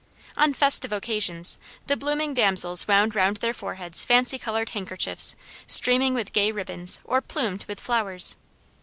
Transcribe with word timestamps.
On 0.35 0.51
festive 0.51 0.91
occasions, 0.91 1.59
the 1.85 1.95
blooming 1.95 2.33
damsels 2.33 2.87
wound 2.87 3.13
round 3.13 3.37
their 3.37 3.53
foreheads 3.53 4.03
fancy 4.03 4.39
colored 4.39 4.69
handkerchiefs, 4.69 5.35
streaming 5.67 6.15
with 6.15 6.33
gay 6.33 6.51
ribbons, 6.51 6.99
or 7.03 7.21
plumed 7.21 7.65
with 7.67 7.79
flowers. 7.79 8.35